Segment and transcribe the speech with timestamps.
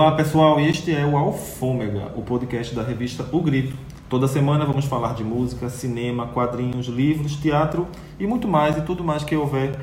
[0.00, 3.76] Olá pessoal, este é o Alfômega, o podcast da revista O Grito.
[4.08, 7.84] Toda semana vamos falar de música, cinema, quadrinhos, livros, teatro
[8.16, 9.76] e muito mais e tudo mais que houver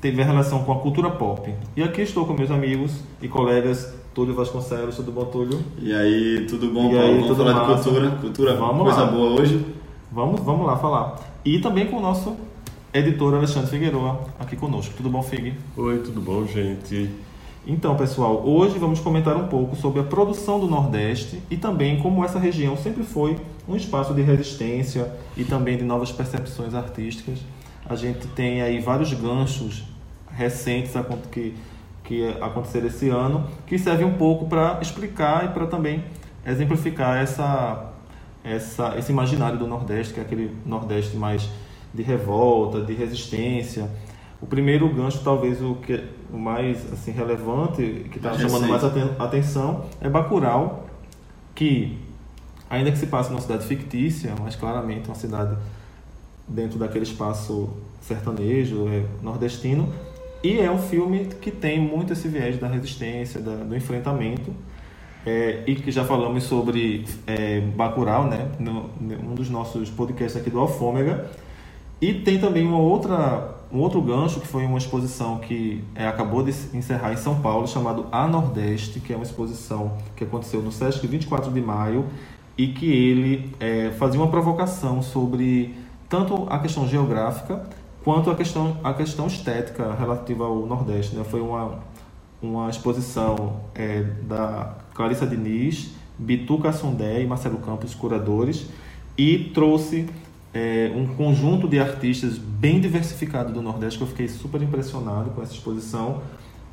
[0.00, 1.54] tiver relação com a cultura pop.
[1.76, 5.60] E aqui estou com meus amigos e colegas Túlio Vasconcelos, tudo bom, Túlio?
[5.78, 7.76] E aí, tudo bom, E aí, Vamos tudo falar massa?
[7.76, 9.10] de cultura, cultura, Vamos coisa lá.
[9.12, 9.64] boa hoje.
[10.10, 11.20] Vamos, vamos lá falar.
[11.44, 12.36] E também com o nosso
[12.92, 14.92] editor Alexandre Figueroa aqui conosco.
[14.96, 15.54] Tudo bom, Fig?
[15.76, 17.08] Oi, tudo bom, gente?
[17.64, 22.24] Então, pessoal, hoje vamos comentar um pouco sobre a produção do Nordeste e também como
[22.24, 23.38] essa região sempre foi
[23.68, 27.38] um espaço de resistência e também de novas percepções artísticas.
[27.88, 29.84] A gente tem aí vários ganchos
[30.28, 30.92] recentes
[31.30, 31.54] que,
[32.02, 36.02] que aconteceram esse ano que servem um pouco para explicar e para também
[36.44, 37.92] exemplificar essa,
[38.42, 41.48] essa, esse imaginário do Nordeste, que é aquele Nordeste mais
[41.94, 43.88] de revolta, de resistência.
[44.42, 49.10] O primeiro gancho, talvez o que o mais assim relevante, que está chamando mais aten-
[49.18, 50.86] atenção, é Bacurau,
[51.54, 51.96] que
[52.68, 55.56] ainda que se passe numa cidade fictícia, mas claramente uma cidade
[56.48, 57.70] dentro daquele espaço
[58.00, 59.88] sertanejo, é, nordestino,
[60.42, 64.52] e é um filme que tem muito esse viés da resistência, da- do enfrentamento,
[65.24, 70.50] é, e que já falamos sobre é, Bacurau, né, no, um dos nossos podcasts aqui
[70.50, 71.30] do Alfômega,
[72.00, 76.42] e tem também uma outra, um outro gancho, que foi uma exposição que é, acabou
[76.42, 80.70] de encerrar em São Paulo, chamado A Nordeste, que é uma exposição que aconteceu no
[80.70, 82.04] Sesc 24 de maio,
[82.58, 85.74] e que ele é, fazia uma provocação sobre
[86.06, 87.66] tanto a questão geográfica
[88.04, 91.16] quanto a questão, a questão estética relativa ao Nordeste.
[91.16, 91.24] Né?
[91.24, 91.78] Foi uma,
[92.42, 98.66] uma exposição é, da Clarissa Diniz, Bitu Cassundé e Marcelo Campos, curadores,
[99.16, 100.08] e trouxe
[100.54, 105.42] é, um conjunto de artistas bem diversificado do Nordeste, que eu fiquei super impressionado com
[105.42, 106.22] essa exposição.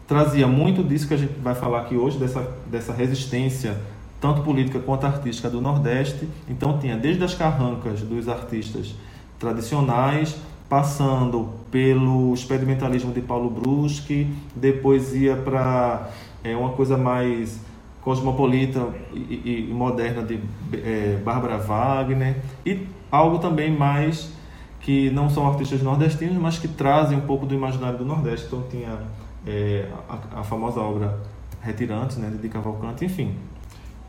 [0.08, 3.78] Trazia muito disso que a gente vai falar aqui hoje, dessa, dessa resistência,
[4.20, 6.28] tanto política quanto artística do Nordeste.
[6.50, 8.94] Então tinha desde as carrancas dos artistas
[9.38, 10.36] tradicionais,
[10.68, 16.10] passando pelo experimentalismo de Paulo Bruschi, depois ia para
[16.44, 17.60] é, uma coisa mais
[18.02, 20.40] cosmopolita e, e- moderna de
[20.74, 24.32] é, Bárbara Wagner e algo também mais
[24.80, 28.48] que não são artistas nordestinos, mas que trazem um pouco do imaginário do Nordeste.
[28.48, 28.98] Então tinha
[29.46, 31.20] é, a, a famosa obra
[31.62, 33.36] Retirantes, né, de Cavalcante, enfim.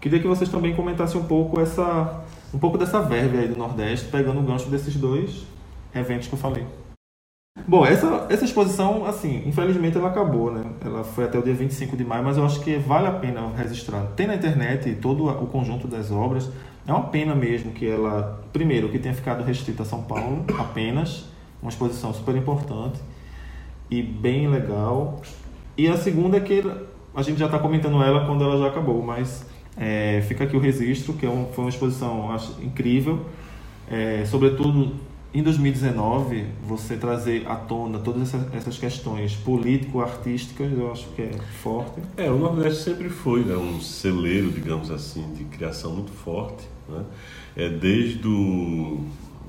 [0.01, 4.09] Queria que vocês também comentassem um pouco essa um pouco dessa verve aí do Nordeste,
[4.09, 5.47] pegando o gancho desses dois
[5.95, 6.65] eventos que eu falei.
[7.71, 10.65] Bom, essa, essa exposição, assim, infelizmente ela acabou, né?
[10.85, 13.49] Ela foi até o dia 25 de maio, mas eu acho que vale a pena
[13.57, 14.07] registrar.
[14.17, 16.51] Tem na internet todo o conjunto das obras.
[16.85, 21.27] É uma pena mesmo que ela, primeiro, que tenha ficado restrita a São Paulo apenas,
[21.63, 22.99] uma exposição super importante
[23.89, 25.21] e bem legal.
[25.79, 26.65] E a segunda é que
[27.15, 30.61] a gente já está comentando ela quando ela já acabou, mas é, fica aqui o
[30.61, 33.27] registro, que é um- foi uma exposição acho, incrível,
[33.89, 41.23] é, sobretudo em 2019, você trazer à tona todas essas, questões político-artísticas, eu acho que
[41.23, 41.31] é
[41.63, 42.01] forte.
[42.17, 46.65] É, o Nordeste sempre foi né, um celeiro, digamos assim, de criação muito forte.
[46.89, 47.05] Né?
[47.57, 49.05] É, desde o,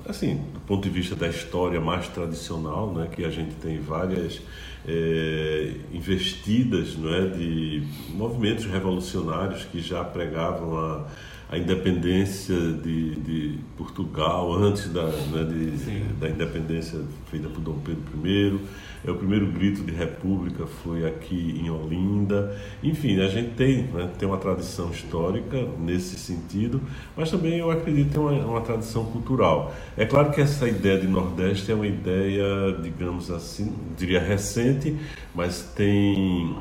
[0.08, 4.40] assim, do ponto de vista da história mais tradicional, né, que a gente tem várias
[4.86, 11.06] é, investidas não é, de movimentos revolucionários que já pregavam a,
[11.52, 16.98] a independência de, de Portugal antes da, né, de- da independência
[17.30, 18.58] feita por Dom Pedro I.
[19.06, 22.56] É, o primeiro grito de república foi aqui em Olinda.
[22.82, 26.80] Enfim, a gente tem, né, tem uma tradição histórica nesse sentido,
[27.14, 29.74] mas também eu acredito que tem uma, uma tradição cultural.
[29.94, 32.44] É claro que essa ideia de Nordeste é uma ideia,
[32.82, 34.96] digamos assim, diria recente,
[35.34, 36.56] mas tem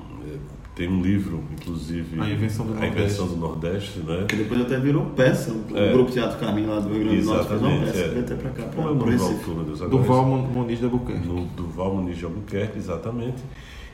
[0.81, 4.26] tem um livro, inclusive, A Invenção do A Invenção do Nordeste, né?
[4.28, 5.91] Que depois até virou peça, o É.
[5.94, 7.91] Grupo Teatro Caminho lá do Rio Grande do Norte fez uma Exatamente.
[7.91, 8.08] peça, é.
[8.09, 9.34] veio até pra cá, pra, Como é o nome do Recife.
[9.50, 9.82] autor, meu Deus?
[10.26, 11.28] Mon- Muniz de Albuquerque.
[11.28, 13.44] no Duval Muniz de Albuquerque, exatamente.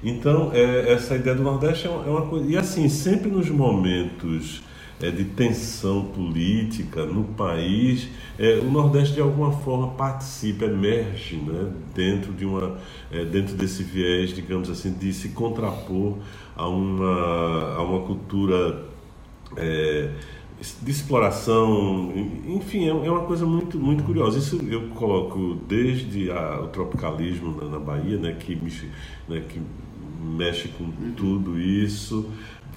[0.01, 2.49] Então, é, essa ideia do Nordeste é uma, é uma coisa.
[2.49, 4.61] E assim, sempre nos momentos
[5.01, 8.07] é, de tensão política no país,
[8.37, 12.77] é, o Nordeste de alguma forma participa, emerge né, dentro, de uma,
[13.11, 16.17] é, dentro desse viés, digamos assim, de se contrapor
[16.55, 18.85] a uma, a uma cultura.
[19.55, 20.11] é,
[20.81, 22.11] de exploração,
[22.47, 24.39] enfim, é é uma coisa muito, muito curiosa.
[24.39, 28.71] Isso eu coloco desde a- o tropicalismo na, na Bahia, né, que, me,
[29.29, 29.61] né, que
[30.19, 32.25] mexe com tudo isso.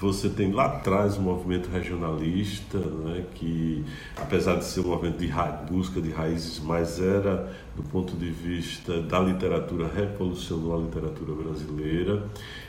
[0.01, 3.85] Você tem lá atrás o movimento regionalista, né, que
[4.17, 5.31] apesar de ser um movimento de
[5.71, 12.25] busca de raízes, mas era, do ponto de vista da literatura, revolucionou a literatura brasileira.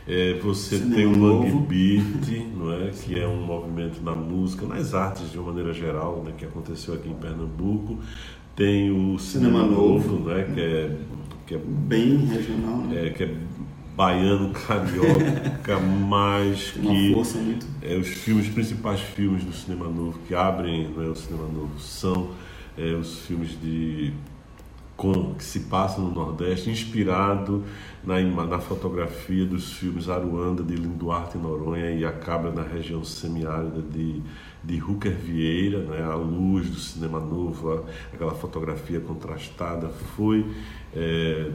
[0.05, 4.65] É, você Cinema tem o Mangue Beat, não é, que é um movimento na música,
[4.65, 7.97] nas artes de uma maneira geral, né, que aconteceu aqui em Pernambuco.
[8.57, 10.97] Tem o Cinema, Cinema Novo, Novo né, que é
[11.51, 13.07] que é bem regional, né?
[13.07, 13.35] É, que é
[13.95, 17.65] baiano, carioca, mas que muito...
[17.81, 21.79] é, os filmes, os principais filmes do cinema novo que abrem é o cinema novo
[21.79, 22.31] são
[22.77, 24.13] é, os filmes de
[25.01, 27.63] com, que se passam no Nordeste, inspirado
[28.03, 34.21] na, na fotografia dos filmes Aruanda, de Linduarte Noronha e acaba na região semiárida de,
[34.63, 37.83] de Hooker Vieira, né, a luz do cinema novo,
[38.13, 40.45] aquela fotografia contrastada, foi
[40.95, 41.49] é,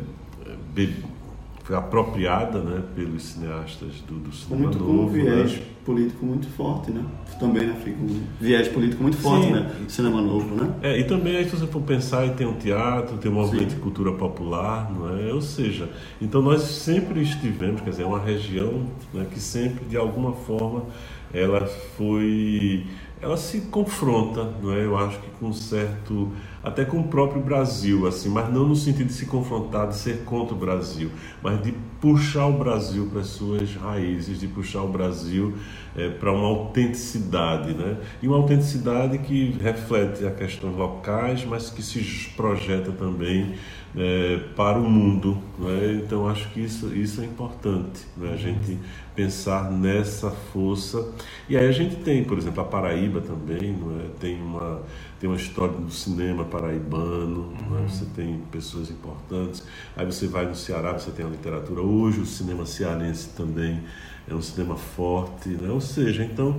[1.66, 4.98] foi apropriada né, pelos cineastas do, do cinema muito novo.
[4.98, 5.62] Com um viés né?
[5.84, 7.04] político muito forte, né?
[7.40, 9.52] Também, né, Fica um viés político muito forte, Sim.
[9.52, 9.72] né?
[9.88, 10.72] Cinema novo, né?
[10.80, 13.76] É, e também aí se você for pensar, tem um teatro, tem um movimento Sim.
[13.76, 15.32] de cultura popular, não é?
[15.32, 15.90] Ou seja,
[16.22, 20.84] então nós sempre estivemos, quer dizer, é uma região né, que sempre, de alguma forma,
[21.34, 22.86] ela foi
[23.20, 24.84] ela se confronta, não é?
[24.84, 26.30] Eu acho que com certo,
[26.66, 30.24] até com o próprio Brasil, assim, mas não no sentido de se confrontar, de ser
[30.24, 34.88] contra o Brasil, mas de puxar o Brasil para as suas raízes, de puxar o
[34.88, 35.54] Brasil
[35.94, 37.98] é, para uma autenticidade, né?
[38.20, 42.00] E uma autenticidade que reflete a questões locais, mas que se
[42.36, 43.54] projeta também
[43.96, 45.38] é, para o mundo.
[45.58, 46.02] Né?
[46.04, 48.32] Então, acho que isso, isso é importante, né?
[48.32, 48.78] a gente
[49.14, 51.12] pensar nessa força.
[51.48, 54.08] E aí a gente tem, por exemplo, a Paraíba também, não é?
[54.20, 54.82] tem, uma,
[55.20, 57.88] tem uma história do cinema paraibano, uhum.
[57.88, 59.62] você tem pessoas importantes.
[59.96, 61.80] Aí você vai no Ceará, você tem a literatura.
[61.80, 63.82] Hoje o cinema cearense também
[64.28, 65.70] é um cinema forte, né?
[65.70, 66.56] ou seja, então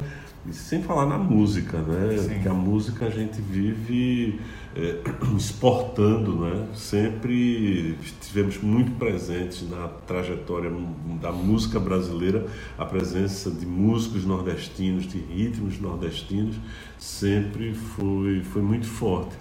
[0.52, 2.18] sem falar na música, né?
[2.18, 2.40] Sim.
[2.42, 4.40] Que a música a gente vive
[4.76, 4.98] é,
[5.36, 6.68] exportando, né?
[6.74, 10.72] Sempre estivemos muito presentes na trajetória
[11.22, 12.46] da música brasileira,
[12.78, 16.56] a presença de músicos nordestinos, de ritmos nordestinos,
[16.98, 19.36] sempre foi, foi muito forte.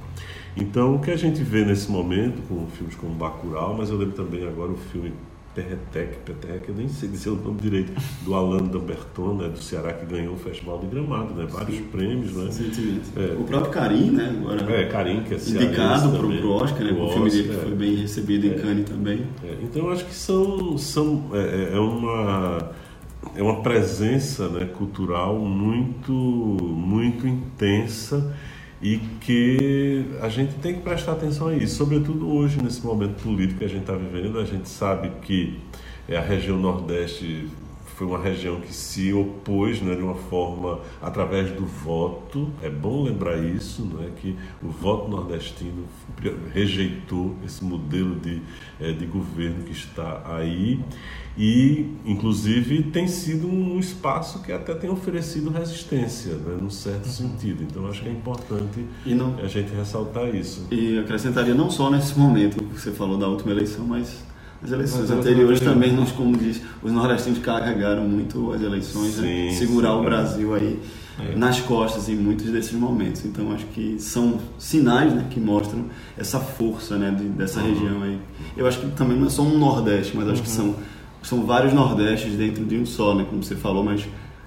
[0.56, 4.14] Então, o que a gente vê nesse momento com filmes como Bacurau, mas eu lembro
[4.14, 5.12] também agora o filme
[5.56, 7.90] Terretec, Peterrec, eu nem sei dizer o nome direito,
[8.22, 11.84] do Alan Damberton, né, do Ceará, que ganhou o Festival de Gramado, né, vários Sim.
[11.84, 12.32] prêmios.
[12.32, 12.50] Né?
[13.16, 13.40] É.
[13.40, 17.08] O próprio Carim, né, agora é, Carim, que é indicado para o Oscar, né, o
[17.08, 18.54] filme dele que foi bem recebido em é.
[18.54, 19.26] Cannes também.
[19.42, 22.70] É, então, acho que são, são é, é, uma
[23.34, 28.34] é uma presença né, cultural muito muito intensa
[28.80, 33.60] e que a gente tem que prestar atenção a isso, sobretudo hoje, nesse momento político
[33.60, 34.38] que a gente está vivendo.
[34.38, 35.58] A gente sabe que
[36.08, 37.48] a região Nordeste
[37.96, 42.50] foi uma região que se opôs né, de uma forma através do voto.
[42.62, 45.84] É bom lembrar isso, não é que o voto nordestino
[46.52, 48.42] rejeitou esse modelo de,
[48.78, 50.78] eh, de governo que está aí
[51.38, 57.62] e, inclusive, tem sido um espaço que até tem oferecido resistência, né, num certo sentido.
[57.62, 60.66] Então, acho que é importante não, a gente ressaltar isso.
[60.70, 64.22] E acrescentaria não só nesse momento que você falou da última eleição, mas
[64.62, 69.28] as eleições anteriores também, nós, como diz, os nordestinos carregaram muito as eleições, né?
[69.28, 69.52] sim, né?
[69.52, 70.80] segurar sim, o Brasil aí
[71.18, 71.36] é.
[71.36, 73.24] nas costas em muitos desses momentos.
[73.24, 75.86] Então acho que são sinais né, que mostram
[76.16, 77.66] essa força né, de, dessa uhum.
[77.66, 78.18] região aí.
[78.56, 80.42] Eu acho que também não é só um Nordeste, mas acho uhum.
[80.42, 80.74] que são,
[81.22, 84.06] são vários Nordestes dentro de um só, né, como você falou, mas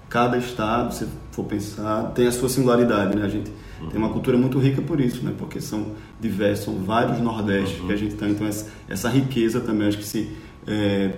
[0.10, 3.24] cada estado, se for pensar, tem a sua singularidade, né?
[3.24, 3.90] A gente uhum.
[3.90, 5.34] tem uma cultura muito rica por isso, né?
[5.38, 7.88] Porque são diversos, são vários Nordestes uhum.
[7.88, 8.32] que a gente tem.
[8.32, 10.36] Então, essa, essa riqueza também, acho que se
[10.68, 11.12] é,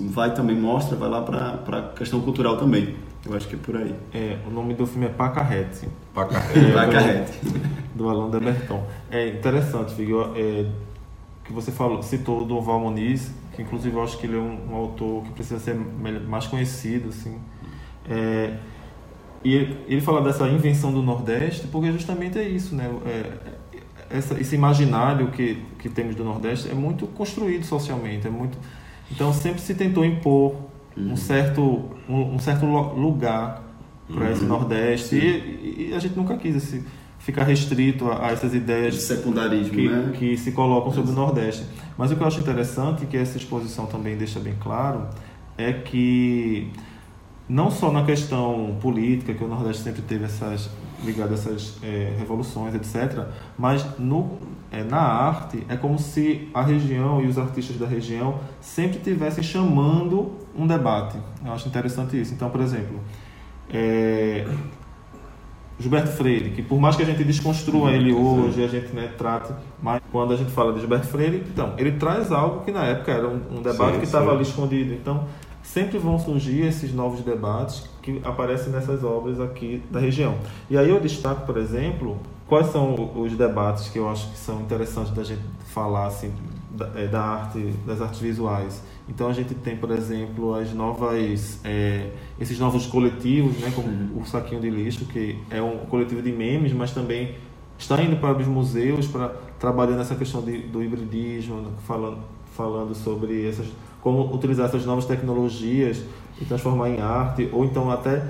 [0.00, 2.94] vai também, mostra, vai lá para a questão cultural também.
[3.24, 3.94] Eu acho que é por aí.
[4.14, 5.88] É, o nome do filme é Pacarrete.
[6.14, 6.58] Pacarrete.
[6.58, 7.32] É, Pacarrete.
[7.94, 8.86] Do, do Alain Berton.
[9.10, 10.66] É interessante, Figueiredo, é,
[11.44, 14.70] que você falou, citou do Val Moniz, que inclusive eu acho que ele é um,
[14.70, 17.38] um autor que precisa ser mais conhecido, assim.
[18.08, 18.54] É,
[19.44, 19.54] e
[19.86, 22.90] ele fala dessa invenção do Nordeste, porque justamente é isso, né?
[23.06, 23.32] É,
[24.10, 28.58] essa, esse imaginário que, que temos do Nordeste é muito construído socialmente, é muito.
[29.10, 30.54] Então sempre se tentou impor
[30.96, 31.12] uhum.
[31.12, 33.62] um certo um, um certo lugar
[34.08, 34.32] para uhum.
[34.32, 36.84] esse Nordeste e, e, a gente nunca quis esse,
[37.18, 40.12] ficar restrito a, a essas ideias de secundarismo, que, né?
[40.16, 41.64] que se colocam sobre o Nordeste.
[41.98, 45.08] Mas o que eu acho interessante, que essa exposição também deixa bem claro,
[45.58, 46.70] é que
[47.48, 50.68] não só na questão política, que o Nordeste sempre teve essas
[51.04, 53.26] ligado a essas é, revoluções, etc.,
[53.58, 54.38] mas no,
[54.70, 59.44] é, na arte, é como se a região e os artistas da região sempre estivessem
[59.44, 61.18] chamando um debate.
[61.44, 62.32] Eu acho interessante isso.
[62.32, 62.98] Então, por exemplo,
[63.72, 64.46] é,
[65.78, 69.52] Gilberto Freire, que por mais que a gente desconstrua ele hoje, a gente né, trate,
[69.82, 73.12] mas quando a gente fala de Gilberto Freire, então, ele traz algo que na época
[73.12, 74.94] era um, um debate sim, que estava ali escondido.
[74.94, 75.26] Então,
[75.66, 80.36] sempre vão surgir esses novos debates que aparecem nessas obras aqui da região.
[80.70, 84.60] E aí eu destaco, por exemplo, quais são os debates que eu acho que são
[84.60, 86.32] interessantes da gente falar assim
[86.70, 88.82] da, é, da arte, das artes visuais.
[89.08, 94.22] Então a gente tem, por exemplo, as novas, é, esses novos coletivos, né, como uhum.
[94.22, 97.34] o Saquinho de Lixo, que é um coletivo de memes, mas também
[97.76, 102.18] está indo para os museus para trabalhando essa questão de, do hibridismo, falando,
[102.56, 103.66] falando sobre essas,
[104.00, 106.02] como utilizar essas novas tecnologias
[106.40, 108.22] e transformar em arte, ou então até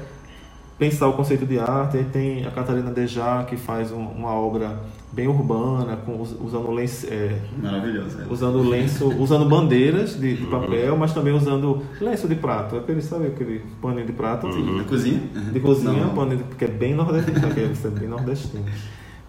[0.78, 1.96] pensar o conceito de arte.
[1.96, 4.78] Aí tem a Catarina Dejar, que faz um, uma obra
[5.12, 7.06] bem urbana, com, usando lenço.
[7.10, 8.20] É, Maravilhoso.
[8.20, 8.32] É.
[8.32, 12.76] Usando lenço, usando bandeiras de, de, papel, mas também usando lenço de prato.
[12.76, 14.46] Aquele, sabe aquele paninho de prato?
[14.46, 14.78] Uhum.
[14.78, 15.20] De cozinha?
[15.52, 18.64] De cozinha, paninho, que é bem nordestino, que é bem nordestino.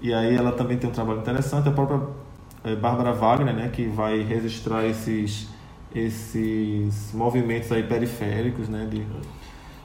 [0.02, 2.02] E aí ela também tem um trabalho interessante, a própria
[2.68, 5.48] é, Bárbara Wagner, né, que vai registrar esses,
[5.94, 9.06] esses movimentos aí periféricos, né, de,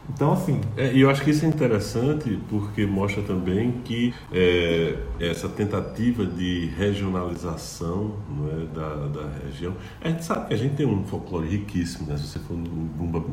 [0.09, 0.61] então, assim.
[0.77, 6.27] É, e eu acho que isso é interessante porque mostra também que é, essa tentativa
[6.27, 8.17] de regionalização
[8.51, 9.75] é, da, da região.
[10.01, 12.17] A gente sabe que a gente tem um folclore riquíssimo, né?
[12.17, 13.25] Se você for no Bumba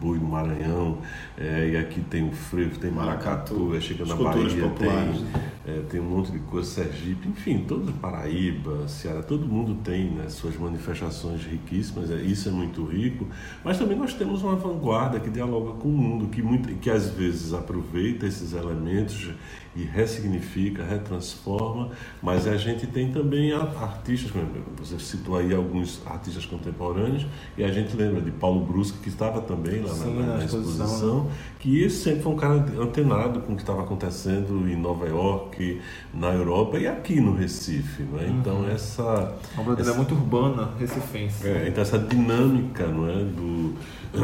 [0.00, 0.98] Boi no Maranhão,
[1.38, 5.24] é, e aqui tem o frevo, tem maracatu, é, chega na Bahia, tem,
[5.66, 10.28] é, tem um monte de coisa, Sergipe, enfim, todo Paraíba, Ceará, todo mundo tem né,
[10.28, 13.26] suas manifestações riquíssimas, é, isso é muito rico,
[13.64, 17.08] mas também nós temos uma vanguarda que dialoga com o mundo, que, muito, que às
[17.08, 19.30] vezes aproveita esses elementos
[19.74, 21.90] e ressignifica, retransforma,
[22.22, 24.32] mas a gente tem também artistas,
[24.78, 27.26] você citou aí alguns artistas contemporâneos,
[27.58, 30.44] e a gente lembra de Paulo Brusca, que estava também lá Sim, na, na, na,
[30.44, 31.30] exposição, exposição né?
[31.58, 35.80] que sempre foi um cara antenado com o que estava acontecendo em Nova York,
[36.14, 38.02] na Europa e aqui no Recife.
[38.02, 38.28] Não é?
[38.28, 38.70] Então, uhum.
[38.70, 39.34] essa.
[39.56, 41.46] A obra dele é muito urbana, recifense.
[41.46, 43.74] É, então, essa dinâmica não é, do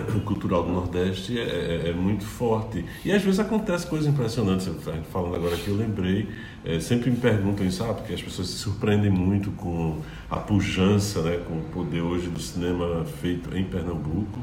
[0.24, 2.84] cultural do Nordeste é, é, é, muito forte.
[3.04, 4.68] E às vezes acontece coisas impressionantes.
[5.10, 6.28] Falando agora aqui, eu lembrei,
[6.64, 11.22] é, sempre me perguntam isso, ah, porque as pessoas se surpreendem muito com a pujança,
[11.22, 14.40] né, com o poder hoje do cinema feito em Pernambuco.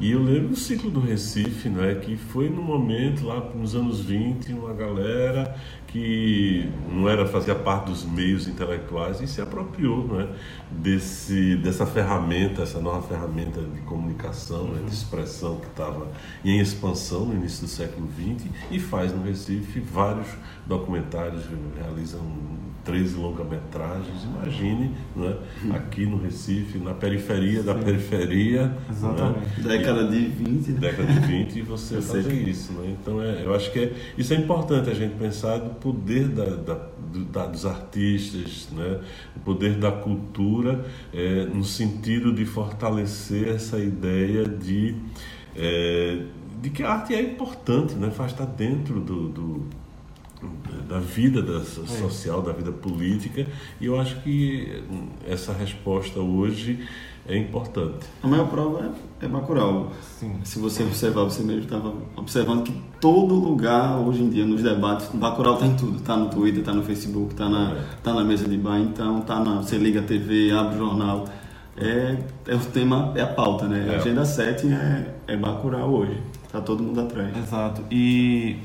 [0.00, 4.00] E eu lembro do ciclo do Recife, né, que foi no momento, lá nos anos
[4.00, 5.54] 20, uma galera
[5.92, 10.26] que não era fazia parte dos meios intelectuais e se apropriou né,
[10.70, 16.08] desse, dessa ferramenta, essa nova ferramenta de comunicação, né, de expressão que estava
[16.42, 20.28] em expansão no início do século XX e faz no Recife vários
[20.66, 21.44] documentários,
[21.76, 22.22] realizam
[22.84, 25.36] 13 longa-metragens, imagine, né,
[25.74, 27.66] aqui no Recife, na periferia Sim.
[27.66, 28.66] da periferia.
[28.66, 28.76] Né?
[28.90, 29.60] Exatamente.
[29.60, 30.68] Né, década de 20.
[30.68, 30.80] Né?
[30.80, 32.72] Década de 20 e você fazer isso.
[32.72, 32.96] Né?
[33.00, 36.44] Então é, eu acho que é, isso é importante a gente pensar do poder da,
[36.44, 36.78] da,
[37.32, 39.00] da, dos artistas, né?
[39.36, 44.94] o poder da cultura, é, no sentido de fortalecer essa ideia de,
[45.56, 46.22] é,
[46.60, 48.10] de que a arte é importante, né?
[48.10, 49.82] faz estar dentro do, do
[50.88, 51.64] da vida da é.
[51.64, 53.46] social, da vida política,
[53.80, 54.82] e eu acho que
[55.24, 56.80] essa resposta hoje
[57.26, 58.06] é importante.
[58.22, 59.92] A maior prova é, é Bacurau.
[60.18, 60.40] Sim.
[60.42, 65.08] Se você observar, você mesmo estava observando que todo lugar hoje em dia nos debates,
[65.14, 65.98] Bacurau tem tudo.
[65.98, 67.84] Está no Twitter, está no Facebook, está na, é.
[68.02, 71.24] tá na mesa de bar, então tá na, você liga a TV, abre o jornal.
[71.76, 73.86] É, é o tema, é a pauta, né?
[73.88, 73.94] É.
[73.94, 76.20] A agenda 7 é, é Bacurau hoje.
[76.44, 77.34] Está todo mundo atrás.
[77.36, 77.82] Exato.
[77.90, 78.58] E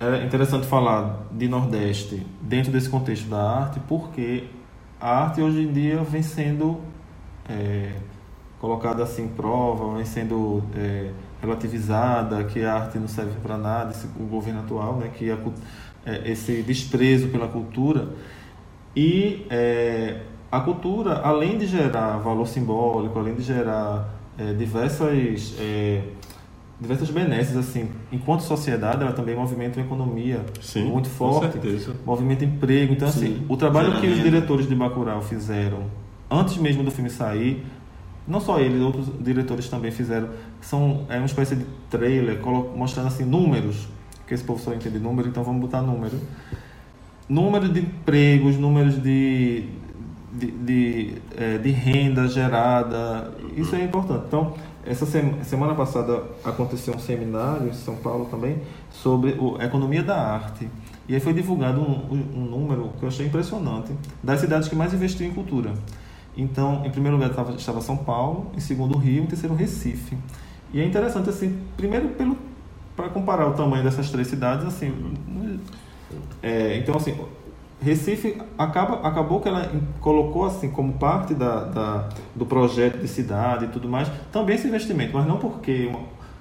[0.00, 4.44] é interessante falar de Nordeste dentro desse contexto da arte, porque
[5.00, 6.80] a arte hoje em dia vem sendo
[7.50, 7.92] é,
[8.60, 13.90] colocada assim em prova, vem sendo é, relativizada, que a arte não serve para nada,
[13.90, 15.38] esse, o governo atual, né, que a,
[16.06, 18.08] é, esse desprezo pela cultura.
[18.94, 26.02] E é, a cultura, além de gerar valor simbólico, além de gerar é, diversas é,
[26.80, 31.58] diversas benesses assim enquanto sociedade ela também movimenta uma economia Sim, muito forte
[32.06, 32.94] movimenta emprego.
[32.94, 35.84] Então assim, Sim, assim o trabalho que os diretores de Bacurau fizeram
[36.30, 37.64] antes mesmo do filme sair
[38.26, 40.28] não só eles outros diretores também fizeram
[40.60, 42.40] são é uma espécie de trailer
[42.76, 43.88] mostrando assim números
[44.26, 46.18] que esse povo só entende número então vamos botar número
[47.28, 49.68] número de empregos números de
[50.32, 55.04] de, de, é, de renda gerada isso é importante então essa
[55.44, 60.68] semana passada aconteceu um seminário em São Paulo também sobre a economia da arte.
[61.06, 64.94] E aí foi divulgado um, um número que eu achei impressionante das cidades que mais
[64.94, 65.74] investiu em cultura.
[66.40, 70.16] Então, em primeiro lugar estava, estava São Paulo, em segundo Rio, em terceiro Recife.
[70.72, 72.36] E é interessante assim, primeiro pelo
[72.96, 74.92] para comparar o tamanho dessas três cidades, assim,
[76.42, 77.16] é, então assim,
[77.80, 79.70] Recife acaba, acabou que ela
[80.00, 84.68] colocou assim como parte da, da, do projeto de cidade e tudo mais, também esse
[84.68, 85.90] investimento, mas não porque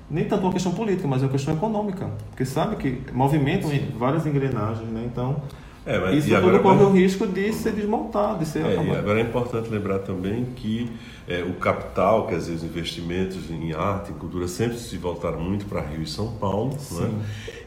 [0.10, 4.26] nem tanto uma questão política, mas é uma questão econômica, porque sabe que movimentam várias
[4.26, 5.04] engrenagens, né?
[5.06, 5.42] Então
[5.86, 9.20] é, mas, Isso tudo corre o risco de ser desmontado, de ser é, E agora
[9.20, 10.90] é importante lembrar também que
[11.28, 15.66] é, o capital, quer dizer, os investimentos em arte, em cultura, sempre se voltaram muito
[15.66, 16.76] para Rio e São Paulo.
[16.92, 17.12] Né?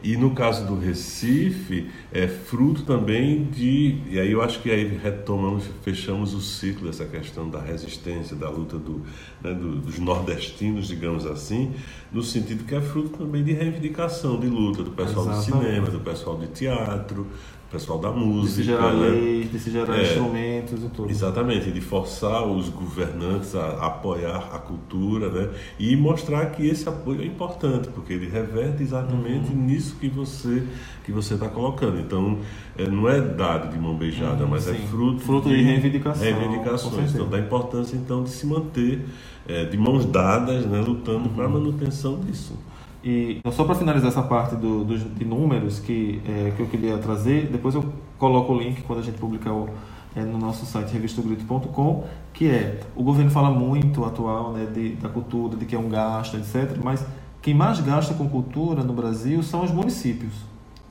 [0.03, 3.99] E no caso do Recife, é fruto também de.
[4.09, 8.49] E aí eu acho que aí retomamos, fechamos o ciclo dessa questão da resistência, da
[8.49, 9.01] luta do,
[9.41, 11.71] né, do, dos nordestinos, digamos assim,
[12.11, 15.51] no sentido que é fruto também de reivindicação, de luta do pessoal Exatamente.
[15.51, 17.27] do cinema, do pessoal de teatro,
[17.73, 18.49] pessoal da música.
[18.49, 19.09] De se gerar né?
[19.09, 21.09] leis, de se gerar é, instrumentos e tudo.
[21.09, 25.49] Exatamente, de forçar os governantes a apoiar a cultura né?
[25.79, 29.65] e mostrar que esse apoio é importante, porque ele reverte exatamente uhum.
[29.65, 30.63] nisso que você
[31.03, 31.99] que você está colocando.
[31.99, 32.37] Então,
[32.77, 34.83] é, não é dado de mão beijada, uhum, mas é sim.
[34.83, 37.13] é fruto, fruto de, de reivindicação, reivindicações.
[37.13, 39.05] Então, da importância então de se manter
[39.47, 41.35] é, de mãos dadas, né, lutando uhum.
[41.35, 42.57] para a manutenção disso.
[43.03, 46.97] E só para finalizar essa parte do, do, de números que, é, que eu queria
[46.97, 47.83] trazer, depois eu
[48.17, 49.69] coloco o link quando a gente publicar o,
[50.15, 55.09] é, no nosso site revistogrito.com, que é, o governo fala muito atual né, de, da
[55.09, 57.05] cultura, de que é um gasto, etc., mas
[57.41, 60.33] quem mais gasta com cultura no Brasil são os municípios.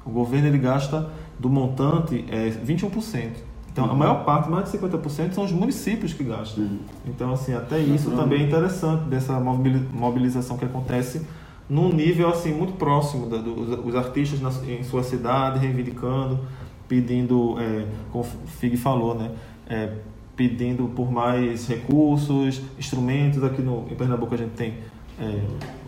[0.04, 3.30] O governo ele gasta do montante é, 21%.
[3.72, 6.64] Então, a maior parte, mais de 50%, são os municípios que gastam.
[6.64, 6.78] Uhum.
[7.06, 11.26] Então, assim, até isso também é interessante, dessa mobilização que acontece
[11.72, 16.38] num nível assim muito próximo da, dos os artistas na, em sua cidade reivindicando,
[16.86, 19.30] pedindo, é, como o Fig falou, né,
[19.66, 19.90] é,
[20.36, 23.42] pedindo por mais recursos, instrumentos.
[23.42, 24.74] Aqui no, em Pernambuco a gente tem
[25.18, 25.40] é,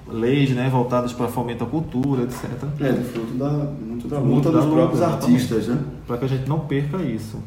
[0.09, 2.45] leis né, voltadas para fomento à cultura, etc.
[2.81, 5.79] É, fruto da, muito da luta dos próprios artistas, né?
[6.07, 7.39] Para que a gente não perca isso.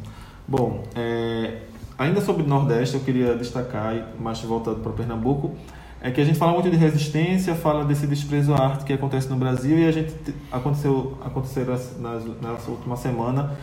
[0.46, 1.62] Bom, é,
[1.98, 5.56] ainda sobre o Nordeste, eu queria destacar, mais voltado para Pernambuco,
[6.00, 9.28] é que a gente fala muito de resistência, fala desse desprezo à arte que acontece
[9.28, 10.14] no Brasil e a gente
[10.50, 13.56] aconteceu aconteceram nas, nessa última semana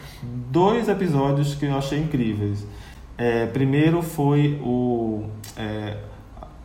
[0.51, 2.65] dois episódios que eu achei incríveis.
[3.17, 5.23] É, primeiro foi o
[5.55, 5.97] é,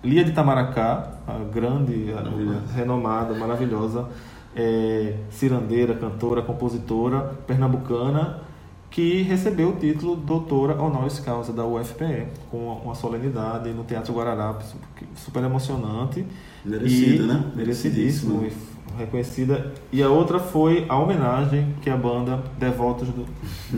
[0.03, 4.09] Lia de Tamaracá, a grande, a renomada, maravilhosa
[4.57, 8.50] é, cirandeira, cantora, compositora pernambucana
[8.91, 14.75] que recebeu o título doutora honoris causa da UFPE, com uma solenidade no Teatro Guararapes,
[15.17, 16.27] super emocionante.
[16.65, 17.45] Merecida, e, né?
[17.55, 18.53] Merecidíssimo, e
[18.99, 19.73] reconhecida.
[19.93, 23.27] E a outra foi a homenagem que a banda Devotos do...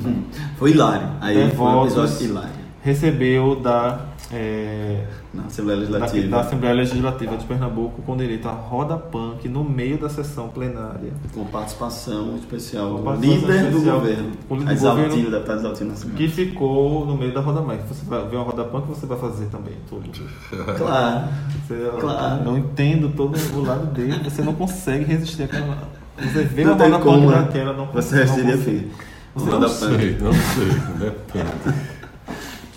[0.56, 1.08] foi hilário.
[1.20, 2.61] Aí Devotos foi um hilário.
[2.82, 6.28] Recebeu da é, na Assembleia Legislativa.
[6.28, 10.48] Da, da, Assembleia Legislativa de Pernambuco com direito a roda punk no meio da sessão
[10.48, 11.12] plenária.
[11.32, 14.32] Com participação especial do líder do governo.
[14.48, 16.16] Com líder do governo deputado Exaltino Nascimento.
[16.16, 17.82] Que ficou no meio da roda punk.
[17.88, 20.10] Você vai ver uma roda punk, você vai fazer também tudo.
[20.76, 21.28] Claro.
[21.66, 22.44] Você, claro.
[22.44, 25.76] Não entendo todo o lado dele, você não consegue resistir àquela.
[26.18, 28.90] Você vê não uma roda como, punk daquela, não Você resistiria assim.
[29.34, 30.66] Você não, não sei, não sei,
[30.98, 31.91] depende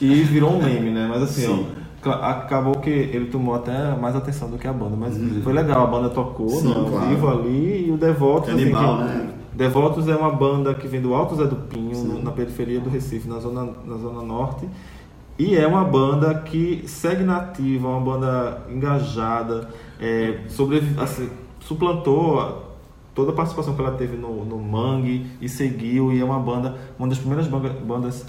[0.01, 1.07] e virou um meme, né?
[1.09, 4.95] Mas assim, ó, acabou que ele tomou até mais atenção do que a banda.
[4.95, 5.41] Mas uhum.
[5.43, 7.07] foi legal, a banda tocou Sim, no claro.
[7.07, 8.49] vivo ali e o Devotos.
[8.49, 9.29] Animal, assim, né?
[9.53, 12.21] Devotos é uma banda que vem do Alto Zé do Pinho, Sim.
[12.21, 14.67] na periferia do Recife, na zona, na zona norte.
[15.39, 21.29] E é uma banda que segue nativa, uma banda engajada, é, sobre, assim,
[21.59, 22.63] suplantou
[23.13, 26.11] toda a participação que ela teve no, no Mangue e seguiu.
[26.11, 28.25] E é uma banda, uma das primeiras bandas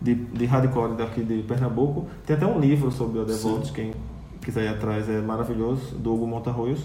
[0.00, 2.06] de, de hardcore daqui de Pernambuco.
[2.26, 3.92] Tem até um livro sobre o Devotos, quem
[4.40, 6.80] quiser ir atrás é maravilhoso, do Hugo Montarroios.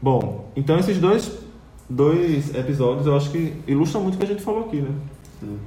[0.00, 1.38] Bom, então esses dois,
[1.88, 4.90] dois episódios eu acho que ilustram muito o que a gente falou aqui, né?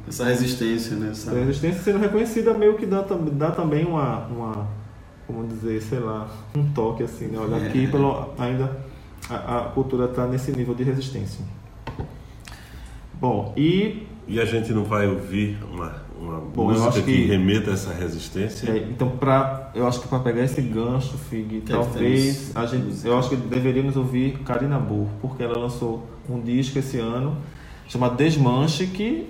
[0.07, 1.09] Essa resistência, né?
[1.11, 3.01] Essa resistência sendo reconhecida meio que dá,
[3.33, 4.67] dá também uma, uma,
[5.27, 7.37] como dizer, sei lá, um toque assim, né?
[7.37, 7.87] Olha, aqui é.
[7.87, 8.77] pelo, ainda
[9.29, 11.43] a, a cultura está nesse nível de resistência.
[13.19, 14.07] Bom, e...
[14.27, 17.93] E a gente não vai ouvir uma uma Bom, música que, que, remeta a essa
[17.93, 18.69] resistência.
[18.69, 23.05] É, então, pra, eu acho que para pegar esse gancho, Fig, que talvez a gente,
[23.05, 27.37] eu acho que deveríamos ouvir Karina Burr, porque ela lançou um disco esse ano
[27.87, 29.29] chamado Desmanche, que,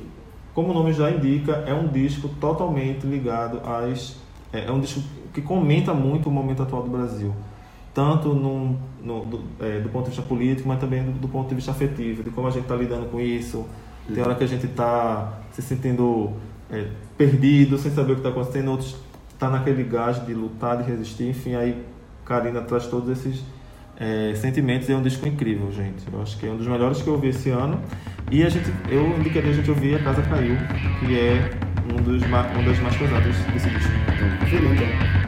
[0.53, 4.15] como o nome já indica, é um disco totalmente ligado às.
[4.53, 5.01] É, é um disco
[5.33, 7.35] que comenta muito o momento atual do Brasil,
[7.93, 11.49] tanto no, no do, é, do, ponto de vista político, mas também do, do ponto
[11.49, 13.65] de vista afetivo, de como a gente está lidando com isso
[14.13, 16.33] Tem hora que a gente está se sentindo
[16.71, 18.95] é, perdido, sem saber o que está acontecendo, outros
[19.33, 21.83] está naquele gás de lutar, de resistir, enfim, aí
[22.25, 23.43] Karina traz todos esses
[23.97, 26.03] é, sentimentos é um disco incrível, gente.
[26.11, 27.79] Eu acho que é um dos melhores que eu ouvi esse ano.
[28.31, 30.57] E a gente, eu indicaria a gente ouvir A Casa Caiu,
[30.99, 31.51] que é
[31.93, 33.91] um dos, uma das mais pesadas desse disco.
[34.13, 35.24] Então,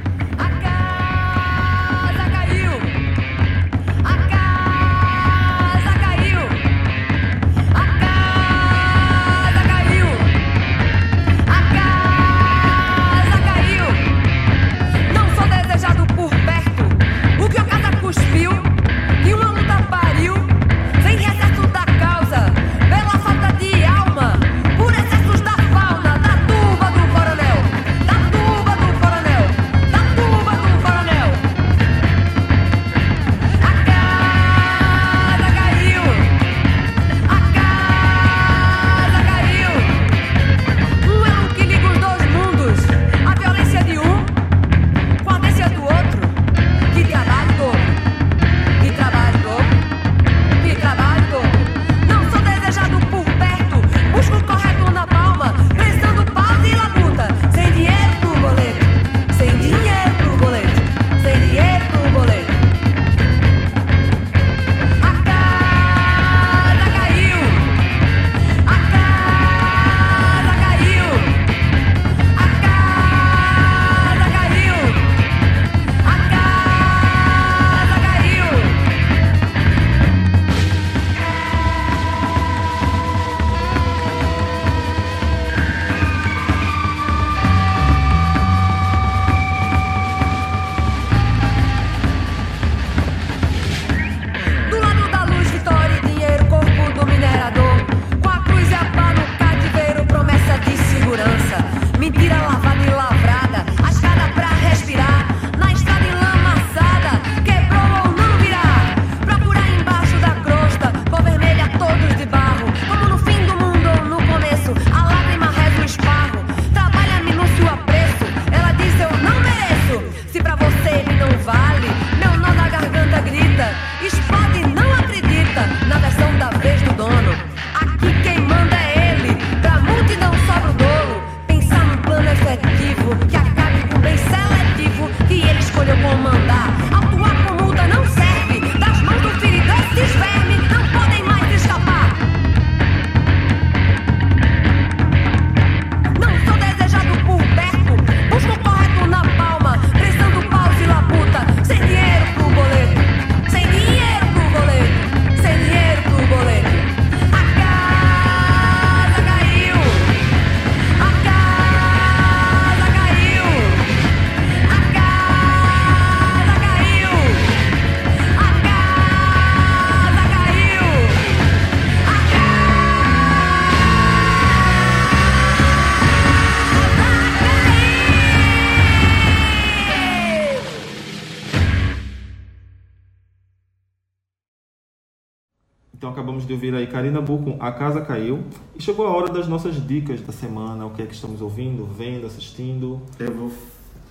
[187.23, 188.43] com A Casa Caiu.
[188.75, 191.85] E chegou a hora das nossas dicas da semana, o que é que estamos ouvindo,
[191.85, 193.01] vendo, assistindo.
[193.19, 193.51] Eu vou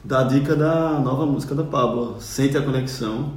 [0.05, 3.33] dar a dica da nova música da Pablo, Sente a Conexão,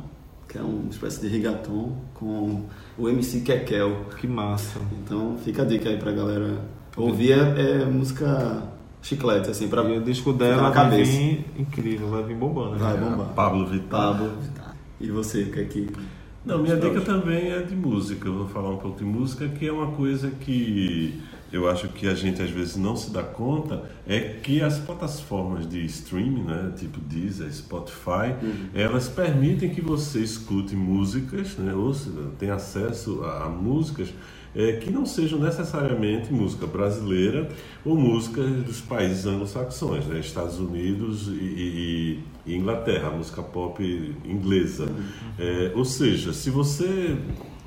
[0.48, 2.64] que é uma espécie de rigaton com
[2.98, 4.06] o MC Kekel.
[4.20, 4.80] Que massa.
[5.04, 6.62] Então fica a dica aí pra galera
[6.96, 8.64] ouvir, é, é música
[9.02, 11.12] chiclete, assim, pra E o disco dela vai cabeça.
[11.12, 12.78] vir incrível, vai vir bombando.
[12.78, 13.10] Vai né?
[13.10, 13.28] bombar.
[13.28, 14.14] Pablo Vittar.
[14.14, 14.76] Pablo Vittar.
[15.00, 15.90] E você, o que é que...
[16.50, 18.28] Não, minha dica também é de música.
[18.28, 22.08] Eu vou falar um pouco de música, que é uma coisa que eu acho que
[22.08, 26.74] a gente às vezes não se dá conta é que as plataformas de streaming, né,
[26.76, 28.70] tipo Deezer, Spotify, uhum.
[28.74, 34.10] elas permitem que você escute músicas, né, ou seja, tenha acesso a, a músicas
[34.56, 37.50] é, que não sejam necessariamente música brasileira
[37.86, 40.20] ou música dos países anglo-saxões, né?
[40.20, 43.84] Estados Unidos e, e, e, Inglaterra, música pop
[44.26, 44.88] inglesa.
[45.38, 47.18] É, ou seja, se você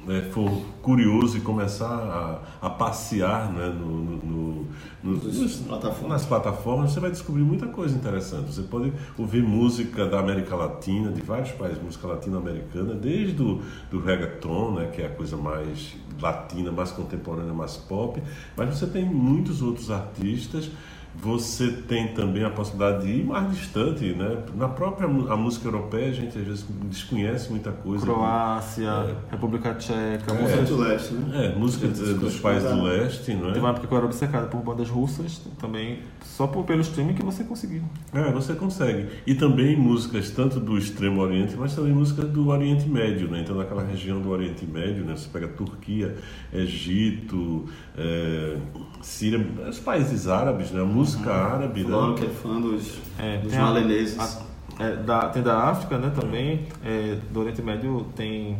[0.06, 0.50] né, for
[0.82, 4.66] curioso e começar a, a passear né, no, no,
[5.02, 6.10] no, nos, plataformas.
[6.10, 8.52] nas plataformas, você vai descobrir muita coisa interessante.
[8.52, 14.00] Você pode ouvir música da América Latina, de vários países, música latino-americana, desde do, do
[14.00, 18.22] reggaeton, né, que é a coisa mais latina, mais contemporânea, mais pop,
[18.56, 20.70] mas você tem muitos outros artistas
[21.14, 24.38] você tem também a possibilidade de ir mais distante, né?
[24.54, 28.04] Na própria a música europeia, a gente às vezes desconhece muita coisa.
[28.04, 29.32] Croácia, é.
[29.32, 30.42] República Tcheca, é.
[30.42, 31.46] música do leste, né?
[31.46, 33.52] É, música dos países do leste, não é?
[33.52, 37.14] Tem uma época que eu era obcecado por bandas russas, também só por, pelo streaming
[37.14, 37.82] que você conseguiu.
[38.12, 39.08] É, você consegue.
[39.26, 43.40] E também músicas tanto do extremo oriente, mas também músicas do Oriente Médio, né?
[43.40, 45.14] Então naquela região do Oriente Médio, né?
[45.14, 46.16] Você pega Turquia,
[46.52, 48.56] Egito, é,
[49.02, 50.82] Síria, os países árabes, né?
[51.02, 51.54] Música uhum.
[51.54, 51.84] árabe.
[51.84, 52.18] Claro né?
[52.18, 54.18] que é fã dos, é, dos maleneses.
[54.18, 56.10] A, é, da, tem da África, né?
[56.14, 58.58] Também, é, do Oriente Médio tem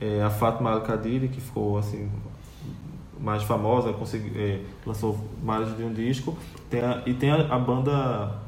[0.00, 2.10] é, a Fatma Al-Qadiri, que ficou assim
[3.18, 6.36] mais famosa, consegui, é, lançou mais de um disco.
[6.68, 8.42] Tem a, e tem a, a banda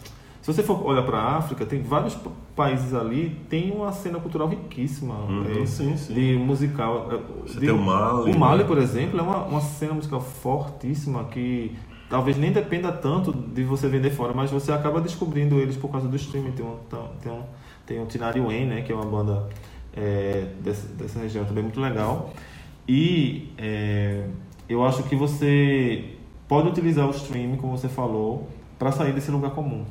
[0.44, 2.14] se você for olhar para a África, tem vários
[2.54, 6.12] países ali, tem uma cena cultural riquíssima uhum, é, sim, sim.
[6.12, 7.08] de musical.
[7.10, 8.30] É, você de, tem o Mali.
[8.30, 8.68] O Mali, né?
[8.68, 11.74] por exemplo, é uma, uma cena musical fortíssima que
[12.14, 16.06] talvez nem dependa tanto de você vender fora, mas você acaba descobrindo eles por causa
[16.06, 16.52] do streaming.
[16.52, 16.76] Tem um,
[17.20, 17.42] tem um,
[17.84, 19.48] tem um Tinari Wen, né, que é uma banda
[19.92, 22.32] é, dessa, dessa região também muito legal.
[22.86, 24.28] E é,
[24.68, 26.04] eu acho que você
[26.46, 28.48] pode utilizar o streaming, como você falou,
[28.78, 29.84] para sair desse lugar comum.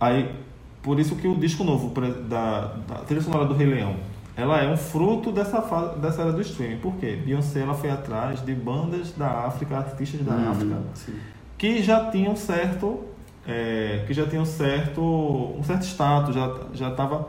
[0.00, 0.34] Aí,
[0.82, 1.94] por isso que o disco novo
[2.28, 3.94] da, da trilha sonora do Rei Leão,
[4.36, 6.78] ela é um fruto dessa fase, dessa era do streaming.
[6.78, 7.18] Por quê?
[7.24, 11.14] Beyoncé ela foi atrás de bandas da África, artistas da uhum, África, sim.
[11.56, 13.04] que já tinham certo,
[13.46, 17.28] é, que já tinham certo, um certo status, já já estava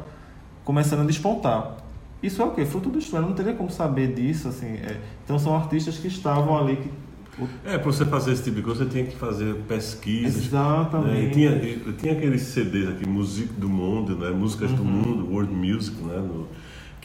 [0.63, 1.78] começando a despontar.
[2.24, 2.65] Isso é o quê?
[2.65, 3.26] Fruto do streaming.
[3.26, 4.74] Eu não teria como saber disso, assim.
[4.78, 6.89] É, então são artistas que estavam ali que
[7.65, 10.46] é, para você fazer esse tipo de coisa, você tinha que fazer pesquisas.
[10.46, 11.13] Exatamente.
[11.13, 11.24] Né?
[11.26, 14.30] E tinha, tinha aqueles CDs aqui, Musique do Mundo, né?
[14.30, 14.78] Músicas uhum.
[14.78, 16.18] do Mundo, World Music, né?
[16.18, 16.48] No,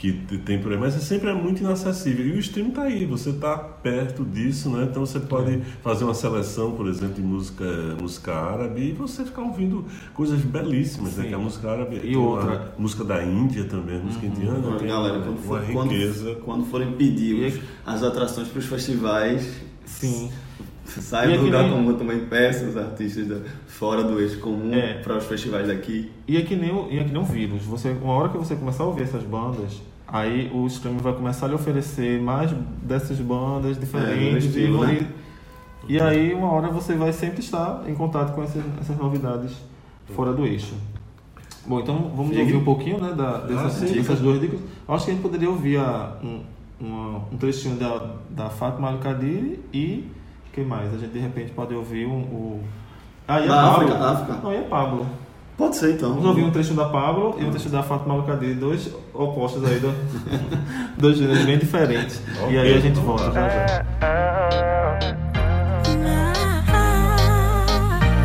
[0.01, 2.27] que tem por aí, mas é sempre é muito inacessível.
[2.27, 4.89] E o stream está aí, você está perto disso, né?
[4.91, 5.61] Então você pode é.
[5.83, 7.65] fazer uma seleção, por exemplo, de música,
[8.01, 9.85] música árabe e você ficar ouvindo
[10.15, 11.29] coisas belíssimas, né?
[11.29, 14.33] Que a música árabe e outra música da Índia também, música uhum.
[14.33, 16.25] indiana, tem galera, quando for, uma riqueza.
[16.25, 20.31] Quando, quando forem pedir as atrações para os festivais, Sim.
[20.87, 21.73] Sai do lugar nem...
[21.73, 23.37] comum também peça os artistas da,
[23.67, 24.95] fora do eixo comum é.
[24.95, 26.11] para os festivais daqui.
[26.27, 27.63] E é que nem, e é que nem um vírus.
[27.65, 29.81] Você, uma hora que você começar a ouvir essas bandas,
[30.13, 32.51] aí o streaming vai começar a lhe oferecer mais
[32.83, 34.45] dessas bandas diferentes.
[34.45, 35.09] É, estilo, e, né?
[35.89, 39.53] e aí uma hora você vai sempre estar em contato com essas, essas novidades
[40.15, 40.75] fora do eixo.
[41.67, 44.61] Bom, então vamos ouvir um pouquinho né, da, dessas, ah, dessas duas dicas.
[44.89, 46.41] Acho que a gente poderia ouvir a, um,
[46.81, 50.11] uma, um trechinho da, da Fátima Al-Qadiri e
[50.53, 50.93] que mais?
[50.93, 52.65] A gente de repente pode ouvir um, o.
[53.27, 53.87] Ah, e a Pablo.
[53.87, 54.41] África, África.
[54.43, 55.07] Não, e a Pablo.
[55.61, 56.09] Pode ser então.
[56.15, 59.79] Vamos ouvir um trecho da Pablo e um trecho da Fátima Al-Qadiri, dois opostos aí,
[59.79, 59.95] do,
[60.97, 62.19] dois gêneros bem diferentes.
[62.45, 62.55] Okay.
[62.55, 63.85] E aí a gente volta já já.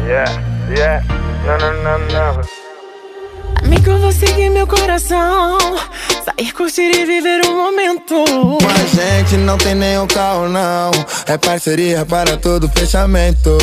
[0.08, 0.32] Yeah,
[0.70, 1.06] yeah,
[1.46, 2.42] não, não, não, não.
[3.66, 5.58] Amigo, vou seguir meu coração.
[6.24, 8.16] Sair, curtir e viver um momento.
[8.16, 10.92] Com a gente não tem nenhum carro, não.
[11.28, 13.58] É parceria para todo fechamento.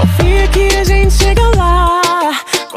[0.00, 2.00] Confia que a gente chega lá.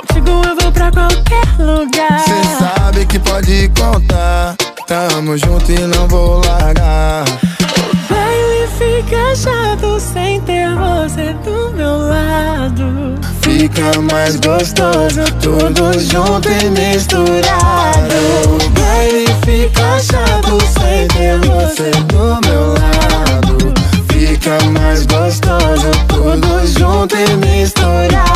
[0.07, 2.19] Contigo eu vou pra qualquer lugar.
[2.19, 4.55] Cê sabe que pode contar.
[4.87, 7.23] Tamo junto e não vou largar.
[7.23, 13.15] O baile fica chato sem ter você do meu lado.
[13.41, 18.15] Fica mais gostoso, tudo junto e misturado.
[18.47, 23.73] O baile fica chato sem ter você do meu lado.
[24.09, 28.35] Fica mais gostoso, tudo junto e misturado.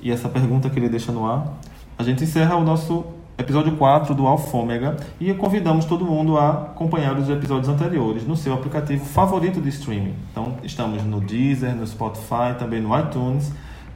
[0.00, 1.58] e essa pergunta que ele deixa no ar,
[1.96, 3.04] a gente encerra o nosso
[3.36, 8.52] episódio 4 do Alfômega e convidamos todo mundo a acompanhar os episódios anteriores no seu
[8.52, 10.14] aplicativo favorito de streaming.
[10.30, 13.52] Então, estamos no Deezer, no Spotify, também no iTunes.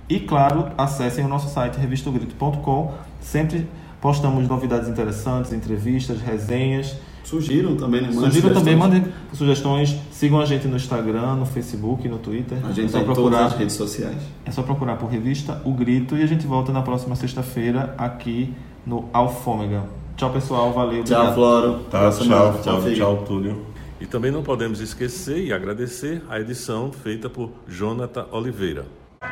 [0.09, 2.93] E, claro, acessem o nosso site revistogrito.com.
[3.21, 3.69] Sempre
[4.01, 6.97] postamos novidades interessantes, entrevistas, resenhas.
[7.25, 8.09] Surgiram também, né?
[8.09, 8.79] Mandem Sugiram também, sugestões.
[8.79, 9.97] mandem sugestões.
[10.11, 12.59] Sigam a gente no Instagram, no Facebook, no Twitter.
[12.65, 13.37] A gente é só tá procurar.
[13.39, 14.19] todas as redes sociais.
[14.45, 18.53] É só procurar por revista O Grito e a gente volta na próxima sexta-feira aqui
[18.85, 19.85] no Alfômega.
[20.17, 20.73] Tchau, pessoal.
[20.73, 21.03] Valeu.
[21.05, 21.35] Tchau, obrigado.
[21.35, 21.79] Floro.
[21.91, 22.97] Tá, tchau, tchau, Figue.
[22.97, 23.67] tchau, Túlio.
[24.01, 28.85] E também não podemos esquecer e agradecer a edição feita por Jonathan Oliveira.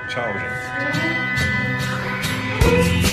[0.09, 0.25] Tchau,
[2.65, 3.10] gente.